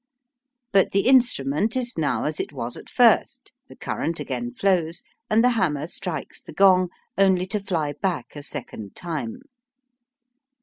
But 0.71 0.93
the 0.93 1.01
instrument 1.07 1.75
is 1.75 1.95
now 1.95 2.23
as 2.23 2.39
it 2.39 2.51
was 2.51 2.75
at 2.75 2.89
first, 2.89 3.51
the 3.67 3.75
current 3.75 4.19
again 4.19 4.51
flows, 4.51 5.03
and 5.29 5.43
the 5.43 5.51
hammer 5.51 5.85
strikes 5.85 6.41
the 6.41 6.53
gong, 6.53 6.89
only 7.19 7.45
to 7.45 7.59
fly 7.59 7.93
back 7.93 8.35
a 8.35 8.41
second 8.41 8.95
time. 8.95 9.41